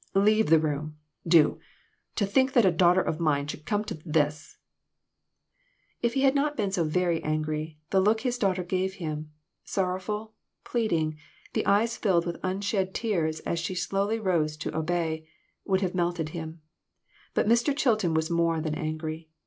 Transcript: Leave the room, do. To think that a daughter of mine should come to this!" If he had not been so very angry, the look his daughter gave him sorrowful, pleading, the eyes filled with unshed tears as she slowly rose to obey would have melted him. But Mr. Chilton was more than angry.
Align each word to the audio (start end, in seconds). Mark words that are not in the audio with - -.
Leave 0.15 0.47
the 0.49 0.57
room, 0.57 0.97
do. 1.27 1.59
To 2.15 2.25
think 2.25 2.53
that 2.53 2.65
a 2.65 2.71
daughter 2.71 3.03
of 3.03 3.19
mine 3.19 3.45
should 3.45 3.67
come 3.67 3.83
to 3.85 3.93
this!" 4.03 4.57
If 6.01 6.15
he 6.15 6.21
had 6.23 6.33
not 6.33 6.57
been 6.57 6.71
so 6.71 6.83
very 6.85 7.21
angry, 7.23 7.77
the 7.91 8.01
look 8.01 8.21
his 8.21 8.39
daughter 8.39 8.63
gave 8.63 8.95
him 8.95 9.29
sorrowful, 9.63 10.33
pleading, 10.63 11.19
the 11.53 11.67
eyes 11.67 11.97
filled 11.97 12.25
with 12.25 12.39
unshed 12.41 12.95
tears 12.95 13.41
as 13.41 13.59
she 13.59 13.75
slowly 13.75 14.17
rose 14.19 14.57
to 14.57 14.75
obey 14.75 15.27
would 15.65 15.81
have 15.81 15.93
melted 15.93 16.29
him. 16.29 16.61
But 17.35 17.47
Mr. 17.47 17.77
Chilton 17.77 18.15
was 18.15 18.27
more 18.31 18.59
than 18.59 18.73
angry. 18.73 19.29